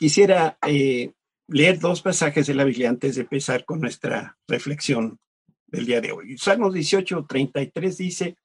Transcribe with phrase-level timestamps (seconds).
[0.00, 1.12] quisiera eh,
[1.46, 5.20] leer dos pasajes de la Biblia antes de empezar con nuestra reflexión
[5.66, 6.38] del día de hoy.
[6.38, 8.36] Salmos 18, 33 dice,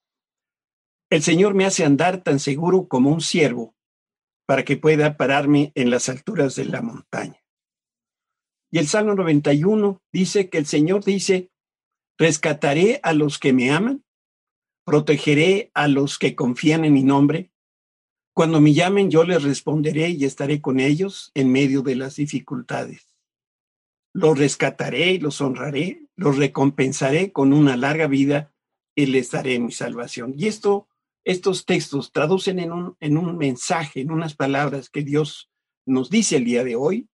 [1.10, 3.74] el Señor me hace andar tan seguro como un siervo
[4.46, 7.42] para que pueda pararme en las alturas de la montaña.
[8.70, 11.52] Y el Salmo 91 dice que el Señor dice,
[12.18, 14.04] rescataré a los que me aman,
[14.86, 17.50] protegeré a los que confían en mi nombre,
[18.36, 23.16] cuando me llamen, yo les responderé y estaré con ellos en medio de las dificultades.
[24.14, 28.54] Los rescataré y los honraré, los recompensaré con una larga vida
[28.94, 30.34] y les daré mi salvación.
[30.38, 30.90] Y esto,
[31.24, 35.50] estos textos traducen en un, en un mensaje, en unas palabras que Dios
[35.86, 37.08] nos dice el día de hoy,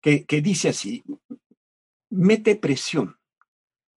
[0.00, 1.02] que, que dice así,
[2.10, 3.18] mete presión,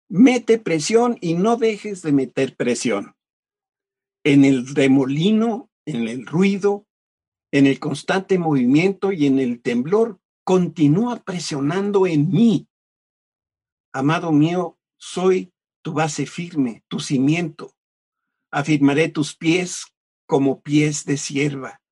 [0.09, 3.16] mete presión y no dejes de meter presión.
[4.23, 6.87] En el remolino en el ruido,
[7.52, 12.69] en el constante movimiento y en el temblor, continúa presionando en mí.
[13.93, 17.76] Amado mío, soy tu base firme, tu cimiento.
[18.51, 19.87] Afirmaré tus pies
[20.26, 21.82] como pies de sierva.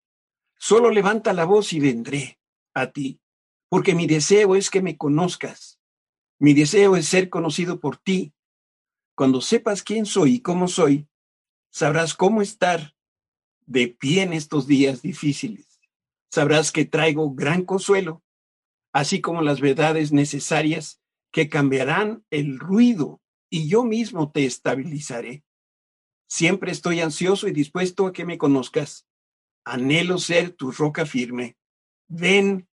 [0.59, 2.39] Solo levanta la voz y vendré
[2.75, 3.21] a ti,
[3.69, 5.81] porque mi deseo es que me conozcas.
[6.39, 8.33] Mi deseo es ser conocido por ti.
[9.15, 11.09] Cuando sepas quién soy y cómo soy,
[11.71, 12.95] sabrás cómo estar
[13.73, 15.81] de pie en estos días difíciles.
[16.31, 18.23] Sabrás que traigo gran consuelo,
[18.93, 21.01] así como las verdades necesarias
[21.33, 25.43] que cambiarán el ruido y yo mismo te estabilizaré.
[26.29, 29.07] Siempre estoy ansioso y dispuesto a que me conozcas.
[29.65, 31.57] Anhelo ser tu roca firme.
[32.09, 32.69] Ven,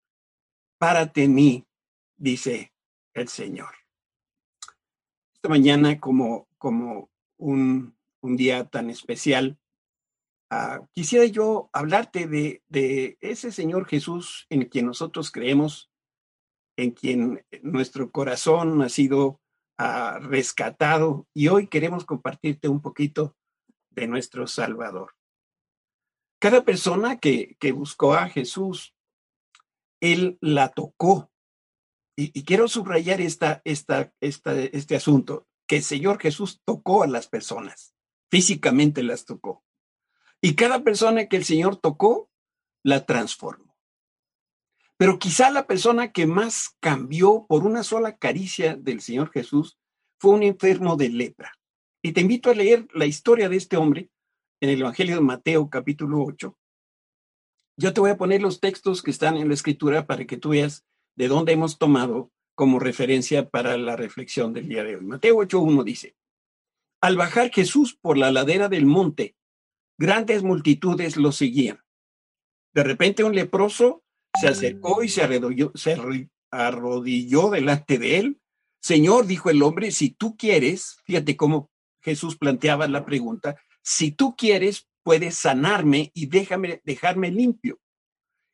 [0.80, 1.68] párate en mí,
[2.16, 2.74] dice
[3.14, 3.74] el Señor.
[5.34, 9.60] Esta mañana, como, como un, un día tan especial,
[10.50, 15.92] Ah, quisiera yo hablarte de, de, ese Señor Jesús en quien nosotros creemos,
[16.78, 19.42] en quien nuestro corazón ha sido
[19.78, 23.36] ah, rescatado y hoy queremos compartirte un poquito
[23.90, 25.16] de nuestro Salvador.
[26.40, 28.96] Cada persona que, que buscó a Jesús,
[30.00, 31.30] Él la tocó.
[32.16, 37.08] Y, y quiero subrayar esta, esta, esta, este asunto, que el Señor Jesús tocó a
[37.08, 37.94] las personas,
[38.30, 39.67] físicamente las tocó
[40.42, 42.30] y cada persona que el Señor tocó,
[42.84, 43.76] la transformó.
[44.98, 49.78] Pero quizá la persona que más cambió por una sola caricia del Señor Jesús
[50.20, 51.54] fue un enfermo de lepra.
[52.02, 54.10] Y te invito a leer la historia de este hombre
[54.60, 56.58] en el Evangelio de Mateo capítulo 8.
[57.80, 60.50] Yo te voy a poner los textos que están en la escritura para que tú
[60.50, 65.06] veas de dónde hemos tomado como referencia para la reflexión del día de hoy.
[65.06, 66.16] Mateo 8.1 dice,
[67.02, 69.36] al bajar Jesús por la ladera del monte,
[69.98, 71.80] grandes multitudes lo seguían.
[72.74, 74.04] De repente un leproso
[74.40, 75.98] se acercó y se arrodilló, se
[76.52, 78.42] arrodilló delante de él.
[78.80, 81.72] Señor, dijo el hombre, si tú quieres, fíjate cómo
[82.02, 87.80] Jesús planteaba la pregunta, si tú quieres, puedes sanarme y déjame, dejarme limpio.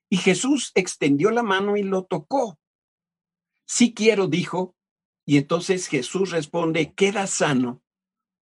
[0.09, 2.59] Y Jesús extendió la mano y lo tocó.
[3.65, 4.75] Sí quiero, dijo.
[5.25, 7.81] Y entonces Jesús responde, queda sano.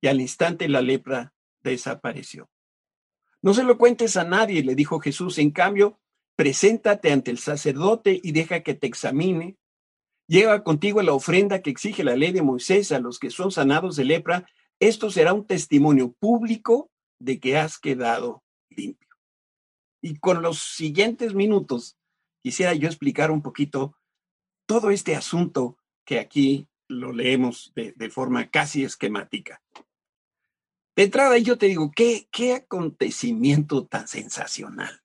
[0.00, 2.48] Y al instante la lepra desapareció.
[3.42, 5.38] No se lo cuentes a nadie, le dijo Jesús.
[5.38, 5.98] En cambio,
[6.36, 9.56] preséntate ante el sacerdote y deja que te examine.
[10.28, 13.96] Lleva contigo la ofrenda que exige la ley de Moisés a los que son sanados
[13.96, 14.48] de lepra.
[14.80, 19.08] Esto será un testimonio público de que has quedado limpio.
[20.02, 21.96] Y con los siguientes minutos
[22.42, 23.96] quisiera yo explicar un poquito
[24.66, 29.60] todo este asunto que aquí lo leemos de, de forma casi esquemática.
[30.98, 35.00] De entrada, yo te digo, ¿qué, qué acontecimiento tan sensacional.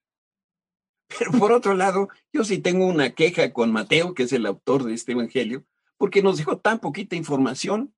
[1.08, 4.86] Pero por otro lado, yo sí tengo una queja con Mateo, que es el autor
[4.86, 5.68] de este evangelio,
[6.00, 7.94] porque nos dejó tan poquita información.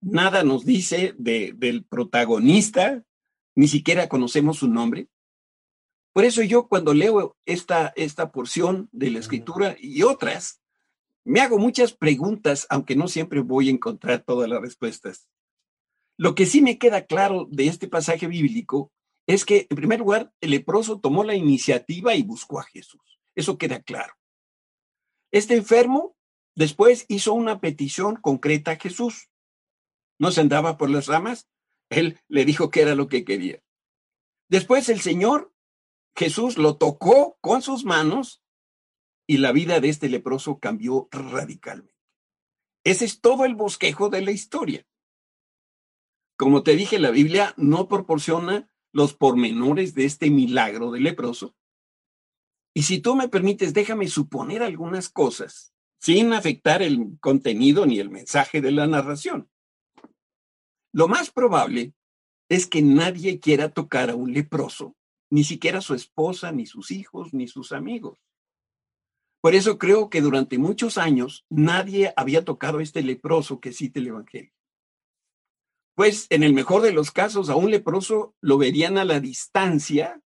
[0.00, 3.02] Nada nos dice de, del protagonista,
[3.56, 5.08] ni siquiera conocemos su nombre.
[6.12, 10.60] Por eso yo cuando leo esta, esta porción de la escritura y otras,
[11.24, 15.26] me hago muchas preguntas, aunque no siempre voy a encontrar todas las respuestas.
[16.18, 18.92] Lo que sí me queda claro de este pasaje bíblico
[19.26, 23.20] es que, en primer lugar, el leproso tomó la iniciativa y buscó a Jesús.
[23.34, 24.14] Eso queda claro.
[25.32, 26.16] Este enfermo
[26.54, 29.28] después hizo una petición concreta a Jesús.
[30.18, 31.48] No se andaba por las ramas,
[31.90, 33.62] él le dijo que era lo que quería.
[34.48, 35.52] Después el Señor
[36.16, 38.42] Jesús lo tocó con sus manos
[39.26, 41.94] y la vida de este leproso cambió radicalmente.
[42.84, 44.86] Ese es todo el bosquejo de la historia.
[46.36, 51.54] Como te dije, la Biblia no proporciona los pormenores de este milagro del leproso.
[52.74, 58.10] Y si tú me permites, déjame suponer algunas cosas sin afectar el contenido ni el
[58.10, 59.50] mensaje de la narración.
[60.92, 61.94] Lo más probable
[62.48, 64.94] es que nadie quiera tocar a un leproso,
[65.30, 68.18] ni siquiera su esposa, ni sus hijos, ni sus amigos.
[69.40, 74.00] Por eso creo que durante muchos años nadie había tocado a este leproso que cita
[74.00, 74.52] el Evangelio.
[75.96, 80.22] Pues en el mejor de los casos, a un leproso lo verían a la distancia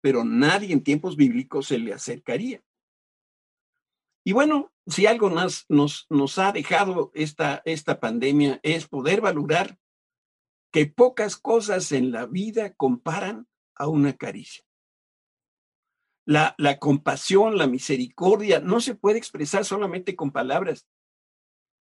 [0.00, 2.62] pero nadie en tiempos bíblicos se le acercaría.
[4.24, 9.78] Y bueno, si algo más nos, nos ha dejado esta, esta pandemia es poder valorar
[10.70, 14.64] que pocas cosas en la vida comparan a una caricia.
[16.26, 20.86] La, la compasión, la misericordia, no se puede expresar solamente con palabras,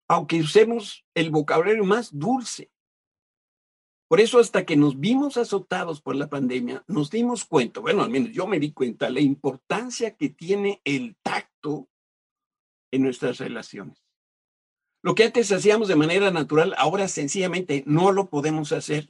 [0.07, 2.71] aunque usemos el vocabulario más dulce.
[4.07, 8.11] Por eso hasta que nos vimos azotados por la pandemia, nos dimos cuenta, bueno, al
[8.11, 11.89] menos yo me di cuenta, la importancia que tiene el tacto
[12.91, 14.05] en nuestras relaciones.
[15.01, 19.09] Lo que antes hacíamos de manera natural, ahora sencillamente no lo podemos hacer.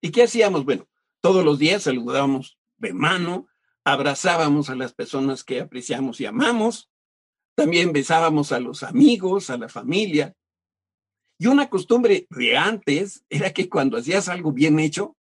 [0.00, 0.64] ¿Y qué hacíamos?
[0.64, 0.88] Bueno,
[1.20, 3.48] todos los días saludábamos de mano,
[3.84, 6.90] abrazábamos a las personas que apreciamos y amamos,
[7.54, 10.34] también besábamos a los amigos, a la familia,
[11.42, 15.16] y una costumbre de antes era que cuando hacías algo bien hecho,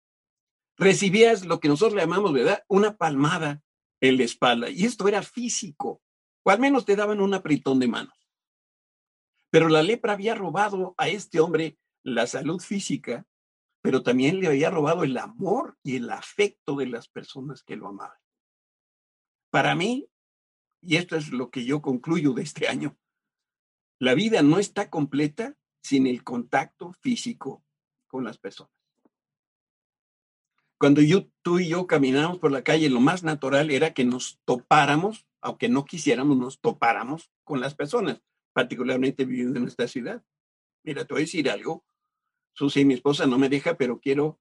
[0.76, 2.64] recibías lo que nosotros le llamamos, ¿verdad?
[2.66, 3.62] Una palmada
[4.00, 4.68] en la espalda.
[4.68, 6.02] Y esto era físico,
[6.42, 8.28] o al menos te daban un apretón de manos.
[9.50, 13.24] Pero la lepra había robado a este hombre la salud física,
[13.80, 17.86] pero también le había robado el amor y el afecto de las personas que lo
[17.86, 18.18] amaban.
[19.50, 20.10] Para mí,
[20.82, 22.98] y esto es lo que yo concluyo de este año,
[24.00, 25.54] la vida no está completa
[25.88, 27.64] sin el contacto físico
[28.08, 28.74] con las personas.
[30.76, 34.38] Cuando yo, tú y yo caminamos por la calle, lo más natural era que nos
[34.44, 38.20] topáramos, aunque no quisiéramos, nos topáramos con las personas,
[38.52, 40.22] particularmente viviendo en nuestra ciudad.
[40.84, 41.86] Mira, te voy a decir algo.
[42.52, 44.38] Susi, mi esposa, no me deja, pero quiero,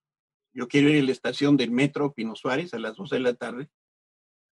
[0.51, 3.35] yo quiero ir a la estación del metro Pino Suárez a las 12 de la
[3.35, 3.69] tarde,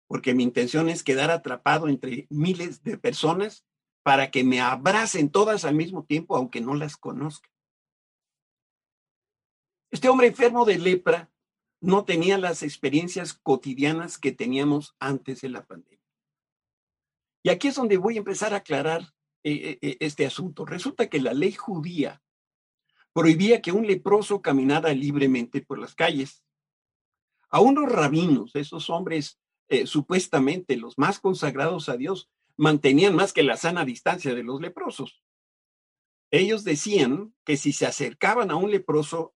[0.06, 3.67] porque mi intención es quedar atrapado entre miles de personas
[4.08, 7.50] para que me abracen todas al mismo tiempo, aunque no las conozca.
[9.90, 11.30] Este hombre enfermo de lepra
[11.82, 16.02] no tenía las experiencias cotidianas que teníamos antes de la pandemia.
[17.42, 19.02] Y aquí es donde voy a empezar a aclarar
[19.42, 20.64] eh, eh, eh, este asunto.
[20.64, 22.22] Resulta que la ley judía
[23.12, 26.46] prohibía que un leproso caminara libremente por las calles.
[27.50, 29.38] Aún los rabinos, esos hombres
[29.84, 35.22] supuestamente los más consagrados a Dios, mantenían más que la sana distancia de los leprosos.
[36.30, 39.34] Ellos decían que si se acercaban a un leproso,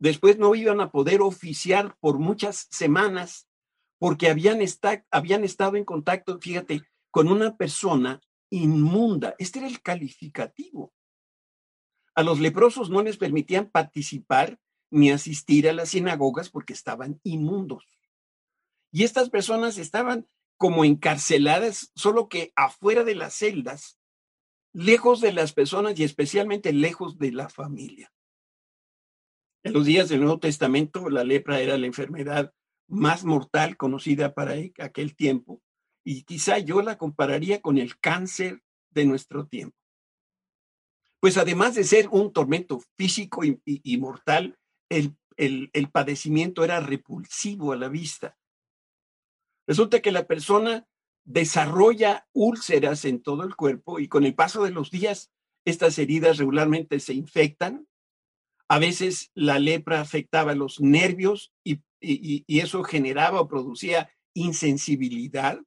[0.00, 3.48] después no iban a poder oficiar por muchas semanas
[3.98, 6.82] porque habían, estado en contacto, fíjate,
[7.12, 8.20] con una persona
[8.50, 9.36] inmunda.
[9.38, 10.92] Este era el calificativo.
[12.16, 14.58] A los leprosos no les permitían participar
[14.90, 17.84] ni asistir a las sinagogas porque estaban inmundos.
[18.90, 20.26] Y estas personas estaban
[20.62, 23.98] como encarceladas, solo que afuera de las celdas,
[24.72, 28.12] lejos de las personas y especialmente lejos de la familia.
[29.64, 32.54] En los días del Nuevo Testamento, la lepra era la enfermedad
[32.86, 35.60] más mortal conocida para aquel tiempo
[36.04, 39.76] y quizá yo la compararía con el cáncer de nuestro tiempo.
[41.18, 44.56] Pues además de ser un tormento físico y, mortal,
[44.88, 48.36] el, el padecimiento era repulsivo a la vista
[49.66, 50.86] Resulta que la persona
[51.24, 55.32] desarrolla úlceras en todo el cuerpo y con el paso de los días
[55.64, 57.86] estas heridas regularmente se infectan.
[58.68, 61.82] A veces la lepra afectaba los nervios y,
[62.48, 65.60] eso generaba o producía insensibilidad.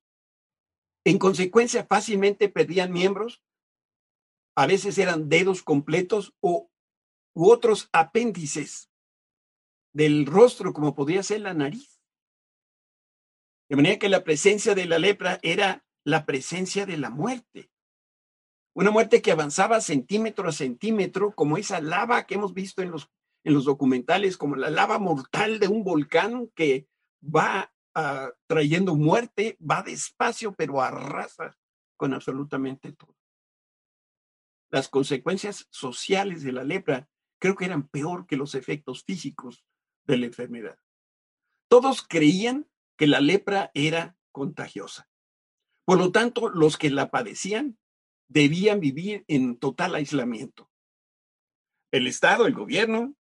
[1.06, 3.42] En consecuencia, fácilmente perdían miembros.
[4.58, 6.70] A veces eran dedos completos o
[7.34, 8.90] u otros apéndices
[9.94, 11.95] del rostro, como podría ser la nariz.
[13.70, 17.72] De manera que la presencia de la lepra era la presencia de la muerte.
[18.76, 23.10] Una muerte que avanzaba centímetro a centímetro, como esa lava que hemos visto en los,
[23.44, 26.88] en los documentales, como la lava mortal de un volcán que
[27.24, 31.58] va ah, trayendo muerte, va despacio, pero arrasa
[31.96, 33.16] con absolutamente todo.
[34.70, 37.08] Las consecuencias sociales de la lepra
[37.40, 39.66] creo que eran peor que los efectos físicos
[40.06, 40.78] de la enfermedad.
[41.70, 45.10] Todos creían que la lepra era contagiosa.
[45.86, 47.78] Por lo tanto, los que la padecían
[48.28, 50.72] debían vivir en total aislamiento.
[51.92, 53.16] El Estado, el gobierno,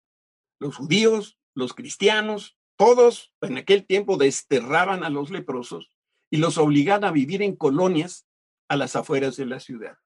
[0.60, 5.91] los judíos, los cristianos, todos en aquel tiempo desterraban a los leprosos
[6.29, 8.27] y los obligaban a vivir en colonias
[8.67, 9.98] a las afueras de la ciudad.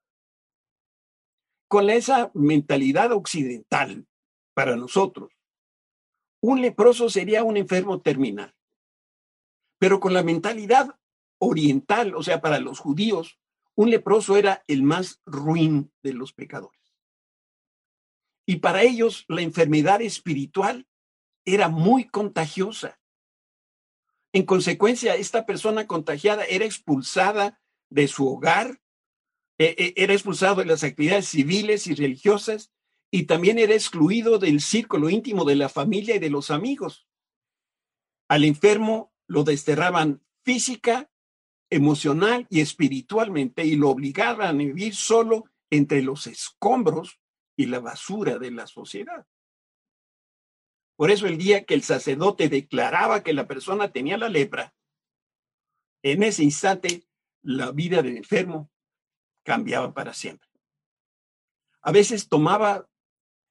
[1.67, 4.07] Con esa mentalidad occidental
[4.53, 5.31] para nosotros,
[6.41, 8.55] un leproso sería un enfermo terminal.
[9.79, 10.95] Pero con la mentalidad
[11.39, 13.39] oriental, o sea, para los judíos,
[13.75, 16.79] un leproso era el más ruin de los pecadores.
[18.45, 20.88] Y para ellos la enfermedad espiritual
[21.45, 23.00] era muy contagiosa.
[24.33, 28.81] En consecuencia, esta persona contagiada era expulsada de su hogar,
[29.57, 32.71] e, e, era expulsado de las actividades civiles y religiosas
[33.12, 37.07] y también era excluido del círculo íntimo de la familia y de los amigos.
[38.27, 41.09] Al enfermo lo desterraban física,
[41.69, 47.19] emocional y espiritualmente y lo obligaban a vivir solo entre los escombros
[47.55, 49.27] y la basura de la sociedad.
[50.98, 54.74] Por eso el día que el sacerdote declaraba que la persona tenía la lepra,
[56.01, 57.03] en ese instante
[57.43, 58.71] la vida del enfermo
[59.43, 60.50] cambiaba para siempre.
[61.81, 62.89] A veces tomaba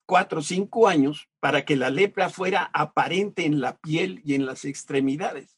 [0.06, 4.44] cuatro o cinco años para que la lepra fuera aparente en la piel y en
[4.44, 5.57] las extremidades.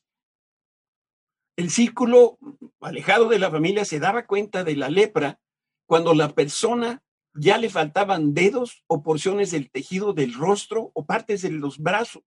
[1.61, 2.39] El círculo
[2.81, 5.39] alejado de la familia se daba cuenta de la lepra
[5.87, 7.03] cuando la persona
[7.35, 12.23] ya le faltaban dedos o porciones del tejido del rostro o partes de los brazos.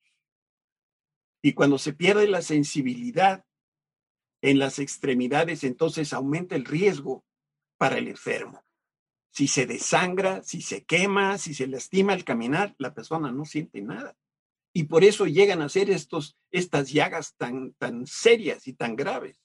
[1.41, 3.43] Y cuando se pierde la sensibilidad
[4.43, 7.25] en las extremidades, entonces aumenta el riesgo
[7.79, 8.63] para el enfermo.
[9.31, 13.81] Si se desangra, si se quema, si se lastima al caminar, la persona no siente
[13.81, 14.15] nada.
[14.73, 19.39] Y por eso llegan a ser estos, estas llagas tan, tan serias y tan graves.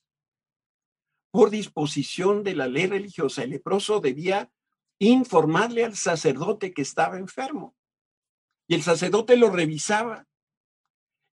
[1.30, 4.50] Por disposición de la ley religiosa, el leproso debía
[4.98, 7.76] informarle al sacerdote que estaba enfermo.
[8.66, 10.26] Y el sacerdote lo revisaba.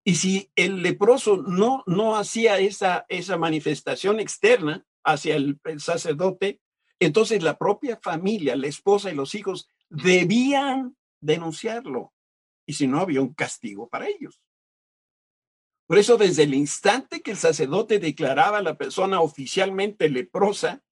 [0.04, 6.62] Y si el leproso no, no hacía esa, esa manifestación externa hacia el, sacerdote,
[7.00, 12.14] entonces la propia familia, la esposa y los hijos debían denunciarlo.
[12.66, 14.42] Y si no, había un castigo para ellos.
[15.88, 20.84] Por eso, desde el instante que el sacerdote declaraba a la persona oficialmente leprosa,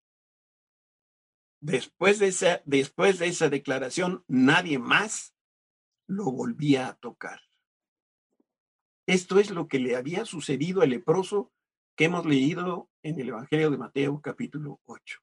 [1.63, 5.33] Después de, esa, después de esa declaración, nadie más
[6.07, 7.39] lo volvía a tocar.
[9.07, 11.53] Esto es lo que le había sucedido al leproso
[11.95, 15.19] que hemos leído en el Evangelio de Mateo capítulo 8.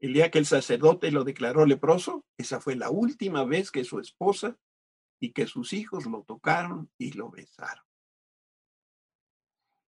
[0.00, 4.00] El día que el sacerdote lo declaró leproso, esa fue la última vez que su
[4.00, 4.56] esposa
[5.22, 7.84] y que sus hijos lo tocaron y lo besaron.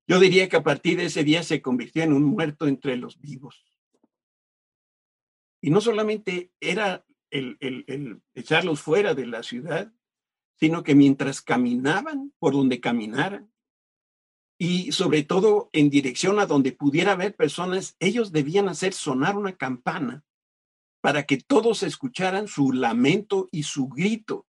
[0.06, 3.20] Yo diría que a partir de ese día se convirtió en un muerto entre los
[3.20, 3.66] vivos.
[5.60, 9.92] Y no solamente era el, echarlos fuera de la ciudad,
[10.60, 13.52] sino que mientras caminaban por donde caminaran,
[14.60, 19.58] y sobre todo en dirección a donde pudiera haber personas, ellos debían hacer sonar una
[19.58, 20.24] campana
[21.02, 24.46] para que todos escucharan su lamento y su grito.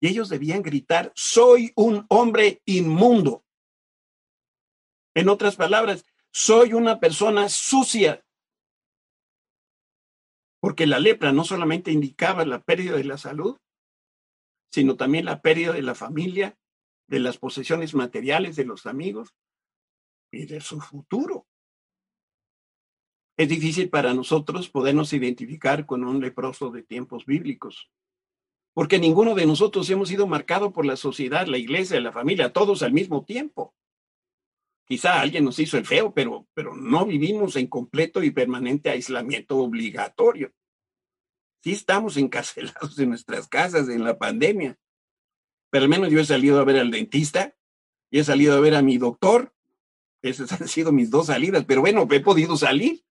[0.00, 3.44] Y ellos debían gritar, soy un hombre inmundo.
[5.14, 8.22] En otras palabras, soy una persona sucia,
[10.60, 13.58] porque la lepra no solamente indicaba la pérdida de la salud,
[14.70, 16.58] sino también la pérdida de la familia,
[17.08, 19.34] de las posesiones materiales de los amigos
[20.30, 21.46] y de su futuro.
[23.38, 27.90] Es difícil para nosotros podernos identificar con un leproso de tiempos bíblicos,
[28.76, 32.82] porque ninguno de nosotros hemos sido marcado por la sociedad, la iglesia, la familia, todos
[32.82, 33.74] al mismo tiempo.
[34.84, 39.56] Quizá alguien nos hizo el feo, pero, pero no vivimos en completo y permanente aislamiento
[39.56, 40.52] obligatorio.
[41.62, 44.78] Sí estamos encarcelados en nuestras casas en la pandemia,
[45.70, 47.56] pero al menos yo he salido a ver al dentista
[48.10, 49.54] y he salido a ver a mi doctor.
[50.20, 53.02] Esas han sido mis dos salidas, pero bueno, he podido salir.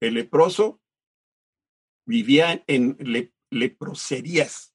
[0.00, 0.80] El leproso
[2.06, 2.96] vivía en
[3.50, 4.74] leproserías.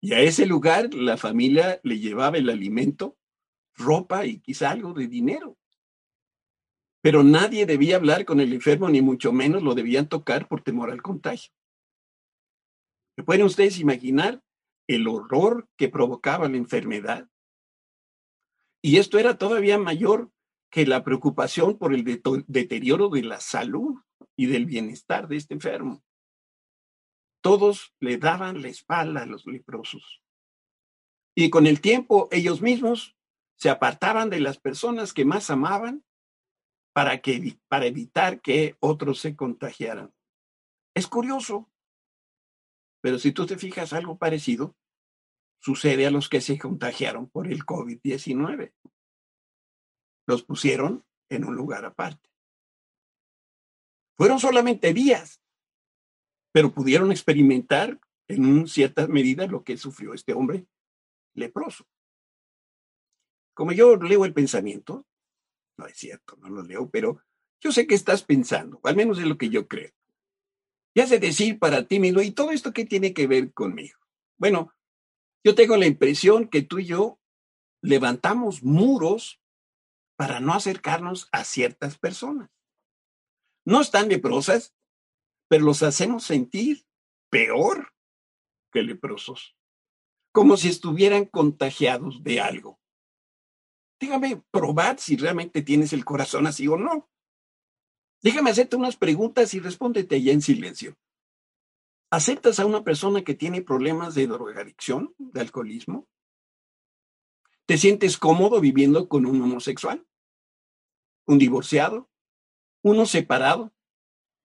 [0.00, 3.16] Y a ese lugar la familia le llevaba el alimento
[3.76, 5.58] ropa y quizá algo de dinero.
[7.02, 10.90] Pero nadie debía hablar con el enfermo, ni mucho menos lo debían tocar por temor
[10.90, 11.52] al contagio.
[13.16, 14.42] ¿Se pueden ustedes imaginar
[14.88, 17.28] el horror que provocaba la enfermedad?
[18.82, 20.30] Y esto era todavía mayor
[20.70, 22.04] que la preocupación por el
[22.46, 24.00] deterioro de la salud
[24.36, 26.04] y del bienestar de este enfermo.
[27.42, 30.22] Todos le daban la espalda a los leprosos.
[31.34, 33.16] Y con el tiempo ellos mismos
[33.56, 36.04] se apartaban de las personas que más amaban
[36.92, 40.14] para, que, para evitar que otros se contagiaran.
[40.94, 41.70] Es curioso,
[43.02, 44.76] pero si tú te fijas algo parecido,
[45.60, 48.72] sucede a los que se contagiaron por el COVID-19.
[50.26, 52.35] los pusieron en un lugar aparte.
[54.16, 55.42] Fueron solamente días,
[56.52, 60.66] pero pudieron experimentar en cierta medida lo que sufrió este hombre
[61.34, 61.86] leproso.
[63.54, 65.06] Como yo leo el pensamiento,
[65.78, 67.22] no es cierto, no lo leo, pero
[67.60, 69.92] yo sé que estás pensando, al menos es lo que yo creo.
[70.94, 73.98] Y hace decir para ti mismo, ¿y todo esto qué tiene que ver conmigo?
[74.38, 74.72] Bueno,
[75.44, 77.20] yo tengo la impresión que tú y yo
[77.82, 79.40] levantamos muros
[80.16, 82.55] para no acercarnos a ciertas personas.
[83.66, 84.74] No están leprosas,
[85.48, 86.86] pero los hacemos sentir
[87.30, 87.92] peor
[88.72, 89.56] que leprosos,
[90.32, 92.78] como si estuvieran contagiados de algo.
[93.98, 97.10] Déjame probar si realmente tienes el corazón así o no.
[98.22, 100.96] Déjame hacerte unas preguntas y respóndete ya en silencio.
[102.10, 106.06] ¿Aceptas a una persona que tiene problemas de drogadicción, de alcoholismo?
[107.66, 110.06] ¿Te sientes cómodo viviendo con un homosexual?
[111.26, 112.08] ¿Un divorciado?
[112.86, 113.74] ¿Uno separado?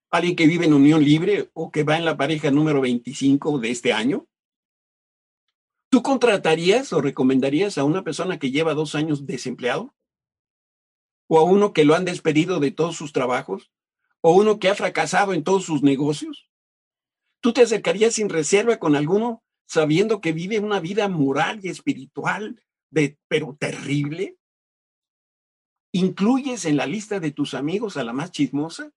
[0.10, 3.70] ¿Alguien que vive en unión libre o que va en la pareja número 25 de
[3.70, 4.28] este año?
[5.92, 9.94] ¿Tú contratarías o recomendarías a una persona que lleva dos años desempleado?
[11.28, 13.72] ¿O a uno que lo han despedido de todos sus trabajos?
[14.22, 16.50] ¿O uno que ha fracasado en todos sus negocios?
[17.42, 22.60] ¿Tú te acercarías sin reserva con alguno sabiendo que vive una vida moral y espiritual
[22.90, 24.40] de, pero terrible?
[25.94, 28.94] ¿Incluyes en la lista de tus amigos a la más chismosa?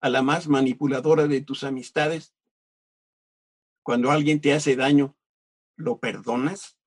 [0.00, 2.34] ¿A la más manipuladora de tus amistades?
[3.82, 5.16] Cuando alguien te hace daño,
[5.76, 6.78] ¿lo perdonas?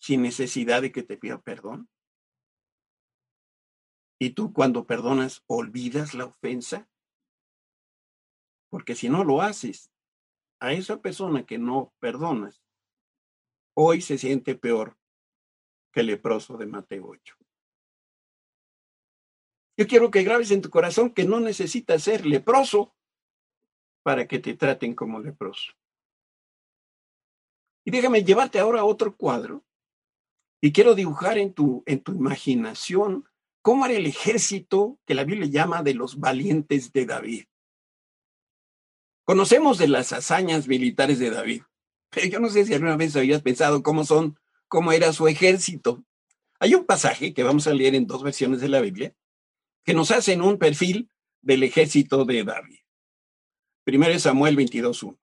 [0.00, 1.88] Sin necesidad de que te pida perdón.
[4.20, 6.88] ¿Y tú cuando perdonas, olvidas la ofensa?
[8.70, 9.90] Porque si no lo haces,
[10.60, 12.62] a esa persona que no perdonas,
[13.74, 14.96] hoy se siente peor
[15.92, 17.36] que el leproso de Mateo 8.
[19.76, 22.94] Yo quiero que grabes en tu corazón que no necesitas ser leproso
[24.02, 25.72] para que te traten como leproso.
[27.84, 29.64] Y déjame llevarte ahora a otro cuadro.
[30.62, 33.28] Y quiero dibujar en tu, en tu imaginación
[33.62, 37.44] cómo era el ejército que la Biblia llama de los valientes de David.
[39.24, 41.62] Conocemos de las hazañas militares de David,
[42.10, 46.02] pero yo no sé si alguna vez habías pensado cómo son, cómo era su ejército.
[46.58, 49.14] Hay un pasaje que vamos a leer en dos versiones de la Biblia
[49.86, 51.08] que nos hacen un perfil
[51.40, 52.80] del ejército de David.
[53.84, 55.16] Primero Samuel 22.1.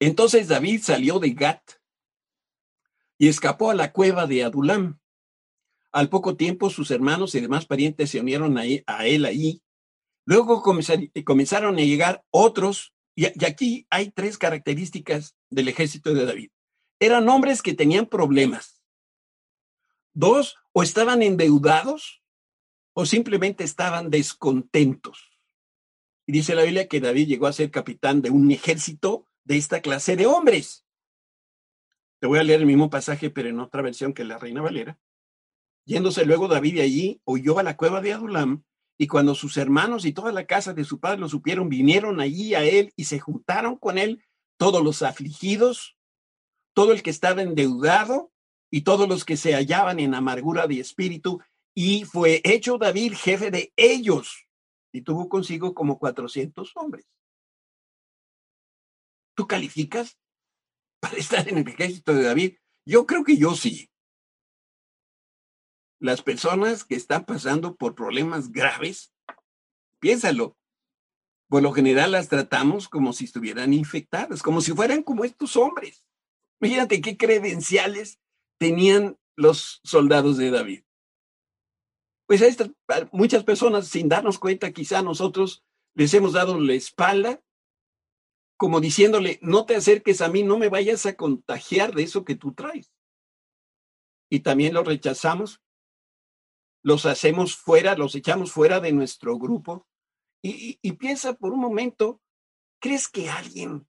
[0.00, 1.62] Entonces David salió de Gat
[3.18, 4.98] y escapó a la cueva de Adulam.
[5.92, 9.62] Al poco tiempo sus hermanos y demás parientes se unieron a él ahí.
[10.24, 16.50] Luego comenzaron a llegar otros, y aquí hay tres características del ejército de David.
[16.98, 18.73] Eran hombres que tenían problemas.
[20.14, 22.22] Dos, o estaban endeudados
[22.94, 25.30] o simplemente estaban descontentos.
[26.26, 29.82] Y dice la Biblia que David llegó a ser capitán de un ejército de esta
[29.82, 30.86] clase de hombres.
[32.20, 34.98] Te voy a leer el mismo pasaje, pero en otra versión que la Reina Valera.
[35.84, 38.64] Yéndose luego David de allí, huyó a la cueva de Adulam,
[38.96, 42.54] y cuando sus hermanos y toda la casa de su padre lo supieron, vinieron allí
[42.54, 44.24] a él y se juntaron con él
[44.56, 45.98] todos los afligidos,
[46.74, 48.32] todo el que estaba endeudado
[48.74, 51.40] y todos los que se hallaban en amargura de espíritu,
[51.76, 54.48] y fue hecho David jefe de ellos,
[54.92, 57.06] y tuvo consigo como 400 hombres.
[59.36, 60.18] ¿Tú calificas
[60.98, 62.56] para estar en el ejército de David?
[62.84, 63.92] Yo creo que yo sí.
[66.00, 69.14] Las personas que están pasando por problemas graves,
[70.00, 70.58] piénsalo,
[71.48, 76.04] por lo general las tratamos como si estuvieran infectadas, como si fueran como estos hombres.
[76.60, 78.18] Imagínate qué credenciales
[78.58, 80.84] tenían los soldados de David?
[82.26, 82.70] Pues a estas,
[83.12, 85.64] muchas personas, sin darnos cuenta, quizá nosotros
[85.94, 87.42] les hemos dado la espalda,
[88.56, 92.34] como diciéndole, no te acerques a mí, no me vayas a contagiar de eso que
[92.34, 92.92] tú traes.
[94.30, 95.60] Y también los rechazamos,
[96.82, 99.86] los hacemos fuera, los echamos fuera de nuestro grupo.
[100.42, 102.20] Y piensa por un momento,
[102.78, 103.88] ¿crees que alguien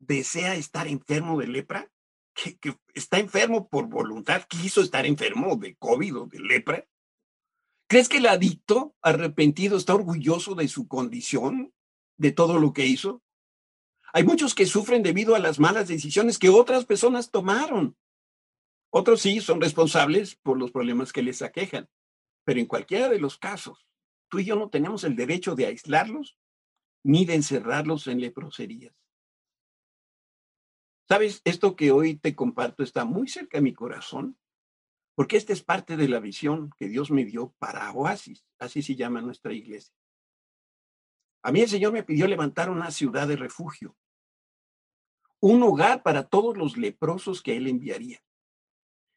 [0.00, 1.91] desea estar enfermo de lepra?
[2.34, 2.58] Que,
[2.94, 6.86] está enfermo por voluntad, quiso estar enfermo de COVID o de lepra?
[7.88, 11.74] ¿Crees que el adicto arrepentido está orgulloso de su condición,
[12.16, 13.22] de todo lo que hizo?
[14.14, 17.96] Hay muchos que sufren debido a las malas decisiones que otras personas tomaron.
[18.90, 21.88] Otros sí son responsables por los problemas que les aquejan.
[22.44, 23.86] Pero en cualquiera de los casos,
[24.28, 26.36] tú y yo no tenemos el derecho de aislarlos
[27.04, 28.94] ni de encerrarlos en leproserías.
[31.08, 34.38] Sabes, esto que hoy te comparto está muy cerca de mi corazón
[35.14, 38.96] Porque esta es parte de la visión que Dios me dio para Oasis, así se
[38.96, 39.94] llama nuestra iglesia.
[41.42, 43.96] A mí el Señor me pidió levantar una ciudad de refugio,
[45.40, 48.22] un hogar para todos los leprosos que Él enviaría.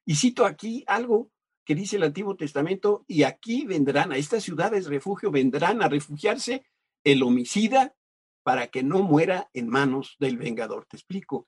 [0.05, 1.31] Y cito aquí algo
[1.65, 6.65] que dice el Antiguo Testamento, y aquí vendrán, a estas ciudades refugio, vendrán a refugiarse
[7.03, 7.95] el homicida
[8.43, 10.85] para que no muera en manos del vengador.
[10.85, 11.47] Te explico.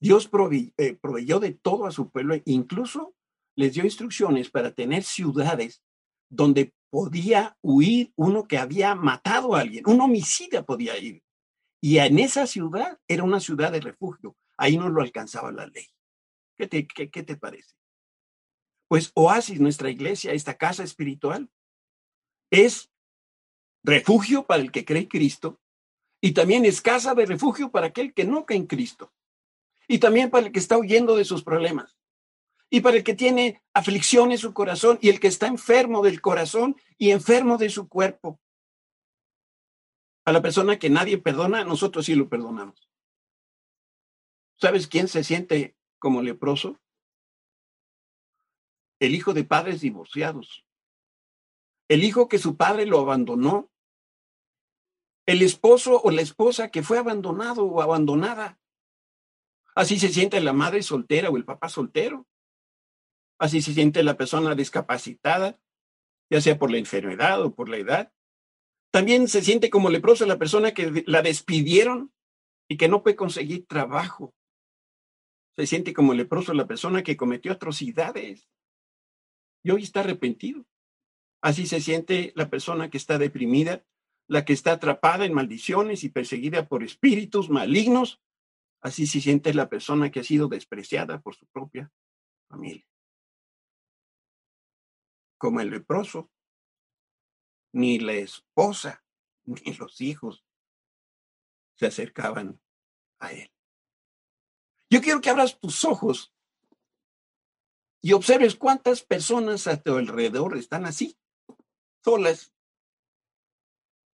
[0.00, 0.30] Dios
[0.76, 3.14] eh, proveyó de todo a su pueblo, incluso
[3.56, 5.82] les dio instrucciones para tener ciudades
[6.30, 11.22] donde podía huir uno que había matado a alguien, un homicida podía ir.
[11.80, 15.86] Y en esa ciudad era una ciudad de refugio, ahí no lo alcanzaba la ley.
[16.56, 17.74] ¿Qué te, qué, qué te parece?
[18.88, 21.50] Pues Oasis, nuestra iglesia, esta casa espiritual,
[22.50, 22.90] es
[23.84, 25.60] refugio para el que cree en Cristo
[26.20, 29.12] y también es casa de refugio para aquel que no cree en Cristo
[29.88, 31.96] y también para el que está huyendo de sus problemas
[32.70, 36.20] y para el que tiene aflicción en su corazón y el que está enfermo del
[36.20, 38.38] corazón y enfermo de su cuerpo.
[40.26, 42.90] A la persona que nadie perdona, nosotros sí lo perdonamos.
[44.60, 46.78] ¿Sabes quién se siente como leproso?
[49.00, 50.66] El hijo de padres divorciados.
[51.88, 53.70] El hijo que su padre lo abandonó.
[55.24, 58.58] El esposo o la esposa que fue abandonado o abandonada.
[59.78, 62.26] Así se siente la madre soltera o el papá soltero.
[63.38, 65.60] Así se siente la persona discapacitada,
[66.28, 68.12] ya sea por la enfermedad o por la edad.
[68.90, 72.12] También se siente como leprosa la persona que la despidieron
[72.68, 74.34] y que no puede conseguir trabajo.
[75.54, 78.48] Se siente como leproso la persona que cometió atrocidades
[79.62, 80.66] y hoy está arrepentido.
[81.40, 83.84] Así se siente la persona que está deprimida,
[84.26, 88.20] la que está atrapada en maldiciones y perseguida por espíritus malignos.
[88.80, 91.90] Así se siente la persona que ha sido despreciada por su propia
[92.48, 92.88] familia
[95.38, 96.30] como el leproso,
[97.72, 99.04] ni la esposa,
[99.44, 100.44] ni los hijos
[101.76, 102.60] se acercaban
[103.20, 103.50] a él.
[104.90, 106.34] Yo quiero que abras tus ojos
[108.02, 111.16] y observes cuántas personas a tu alrededor están así,
[112.04, 112.52] solas.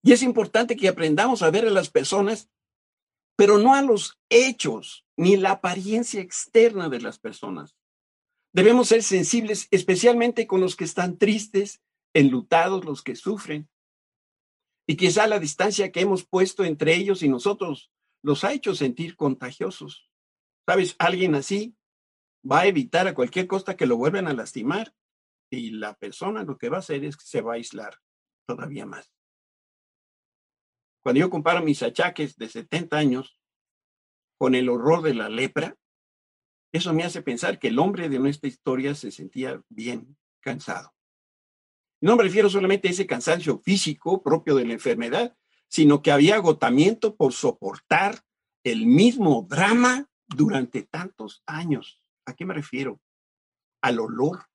[0.02, 2.50] Y es importante que aprendamos a ver a las personas,
[3.36, 7.76] pero no a los hechos ni la apariencia externa de las personas.
[8.54, 11.82] Debemos ser sensibles, especialmente con los que están tristes,
[12.14, 13.68] enlutados, los que sufren.
[14.88, 17.92] Y quizá la distancia que hemos puesto entre ellos y nosotros
[18.22, 20.10] los ha hecho sentir contagiosos.
[20.68, 20.96] ¿Sabes?
[21.00, 21.76] Alguien así
[22.50, 24.94] va a evitar a cualquier costa que lo vuelvan a lastimar
[25.50, 28.00] y la persona lo que va a hacer es que se va a aislar
[28.46, 29.12] todavía más.
[31.04, 33.38] Cuando yo comparo mis achaques de 70 años
[34.38, 35.76] con el horror de la lepra,
[36.72, 40.94] eso me hace pensar que el hombre de nuestra historia se sentía bien cansado.
[42.02, 45.38] No me refiero solamente a ese cansancio físico propio de la enfermedad,
[45.68, 48.24] sino que había agotamiento por soportar
[48.64, 52.02] el mismo drama durante tantos años.
[52.26, 53.02] ¿A qué me refiero?
[53.82, 54.46] Al olor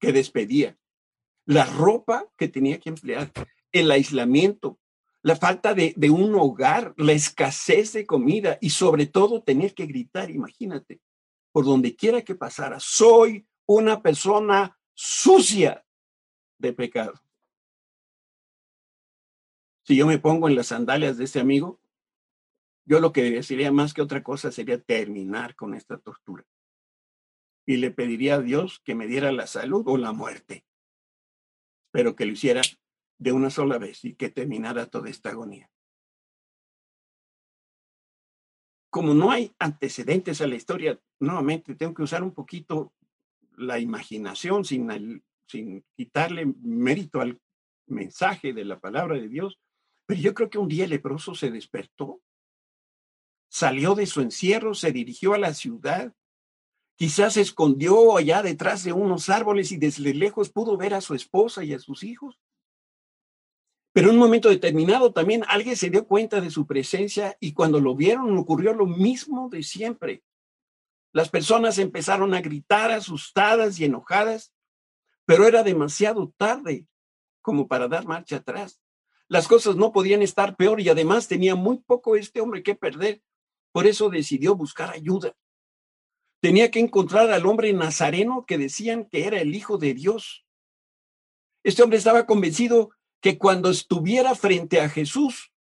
[0.00, 0.78] que despedía,
[1.46, 3.30] la ropa que tenía que emplear,
[3.72, 4.79] el aislamiento,
[5.22, 10.30] la falta de, un hogar, la escasez de comida y sobre todo tener que gritar,
[10.30, 11.00] imagínate,
[11.52, 15.84] por donde quiera que pasara, soy una persona sucia
[16.58, 17.20] de pecado.
[19.84, 21.80] Si yo me pongo en las sandalias de este amigo,
[22.86, 26.46] yo lo que deciría más que otra cosa sería terminar con esta tortura.
[27.66, 30.64] Y le pediría a Dios que me diera la salud o la muerte,
[31.92, 32.62] pero que lo hiciera
[33.20, 35.70] de una sola vez y que terminara toda esta agonía.
[38.88, 42.94] Como no hay antecedentes a la historia, nuevamente tengo que usar un poquito
[43.58, 47.38] la imaginación sin, sin quitarle mérito al
[47.86, 49.60] mensaje de la palabra de Dios,
[50.06, 52.22] pero yo creo que un día el leproso se despertó,
[53.50, 56.14] salió de su encierro, se dirigió a la ciudad,
[56.96, 61.14] quizás se escondió allá detrás de unos árboles y desde lejos pudo ver a su
[61.14, 62.38] esposa y a sus hijos.
[63.92, 67.80] Pero en un momento determinado también alguien se dio cuenta de su presencia y cuando
[67.80, 70.22] lo vieron ocurrió lo mismo de siempre.
[71.12, 74.54] Las personas empezaron a gritar asustadas y enojadas,
[75.24, 76.86] pero era demasiado tarde
[77.42, 78.80] como para dar marcha atrás.
[79.26, 83.22] Las cosas no podían estar peor y además tenía muy poco este hombre que perder.
[83.72, 85.36] Por eso decidió buscar ayuda.
[86.40, 90.46] Tenía que encontrar al hombre nazareno que decían que era el Hijo de Dios.
[91.62, 92.90] Este hombre estaba convencido
[93.20, 95.52] que cuando estuviera frente a Jesús,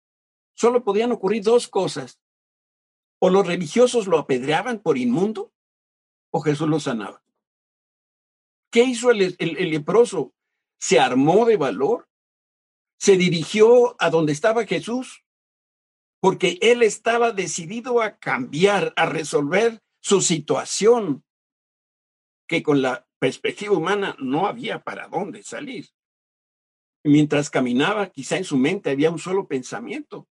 [0.54, 2.20] solo podían ocurrir dos cosas.
[3.20, 5.52] O los religiosos lo apedreaban por inmundo,
[6.30, 7.22] o Jesús lo sanaba.
[8.70, 10.34] ¿Qué hizo el, el leproso?
[10.78, 12.08] Se armó de valor,
[12.98, 15.24] se dirigió a donde estaba Jesús,
[16.20, 21.24] porque él estaba decidido a cambiar, a resolver su situación,
[22.46, 25.88] que con la perspectiva humana no había para dónde salir.
[27.04, 30.28] Mientras caminaba, quizá en su mente había un solo pensamiento.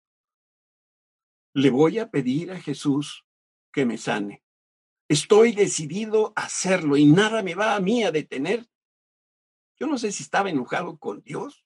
[1.53, 3.25] Le voy a pedir a Jesús
[3.71, 4.43] que me sane.
[5.09, 8.67] Estoy decidido a hacerlo y nada me va a mí a detener.
[9.79, 11.65] Yo no sé si estaba enojado con Dios.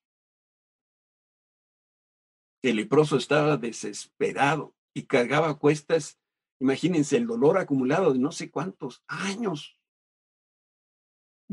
[2.62, 6.20] El leproso estaba desesperado y cargaba cuestas.
[6.60, 9.81] Imagínense el dolor acumulado de no sé cuántos años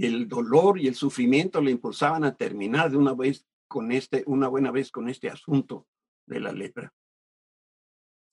[0.06, 4.48] el dolor y el sufrimiento le impulsaban a terminar de una vez con este, una
[4.48, 5.86] buena vez con este asunto
[6.26, 6.94] de la lepra.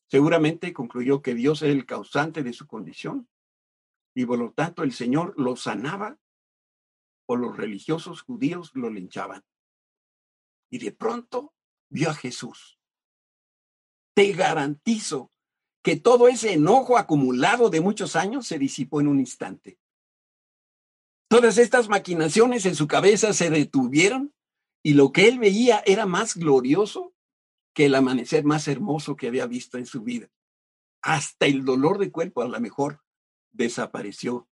[0.09, 3.27] Seguramente concluyó que Dios era el causante de su condición
[4.13, 6.19] y por lo tanto el Señor lo sanaba
[7.27, 9.43] o los religiosos judíos lo linchaban.
[10.69, 11.53] Y de pronto
[11.89, 12.79] vio a Jesús.
[14.13, 15.31] Te garantizo
[15.81, 19.79] que todo ese enojo acumulado de muchos años se disipó en un instante.
[21.27, 24.33] Todas estas maquinaciones en su cabeza se detuvieron
[24.83, 27.13] y lo que él veía era más glorioso
[27.73, 30.29] que el amanecer más hermoso que había visto en su vida.
[31.01, 33.03] Hasta el dolor de cuerpo a lo mejor
[33.51, 34.47] desapareció.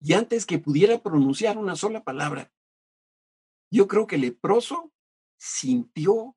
[0.00, 2.52] Y antes que pudiera pronunciar una sola palabra,
[3.70, 4.92] yo creo que el leproso
[5.38, 6.36] sintió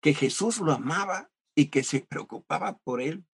[0.00, 3.26] que Jesús lo amaba y que se preocupaba por él.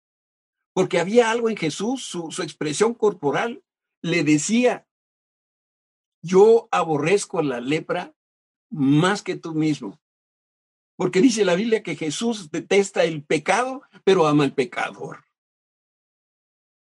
[0.73, 3.65] Porque había algo en Jesús, su, su expresión corporal
[4.03, 4.87] le decía,
[6.23, 8.15] yo aborrezco la lepra
[8.71, 10.01] más que tú mismo.
[10.97, 15.25] Porque dice la Biblia que Jesús detesta el pecado, pero ama al pecador.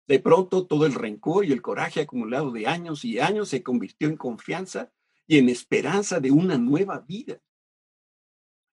[0.06, 4.08] De pronto todo el rencor y el coraje acumulado de años y años se convirtió
[4.08, 4.92] en confianza
[5.26, 7.42] y en esperanza de una nueva vida.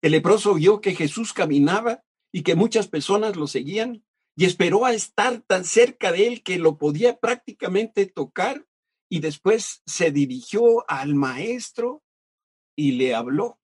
[0.03, 4.05] El leproso vio que Jesús caminaba y que muchas personas lo seguían
[4.36, 8.66] y esperó a estar tan cerca de él que lo podía prácticamente tocar
[9.08, 12.02] y después se dirigió al maestro
[12.76, 13.58] y le habló.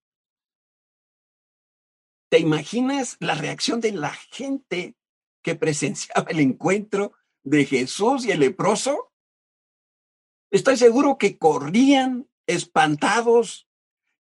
[2.29, 4.97] ¿Te imaginas la reacción de la gente
[5.43, 7.13] que presenciaba el encuentro
[7.45, 9.13] de Jesús y el leproso?
[10.51, 13.69] Estoy seguro que corrían espantados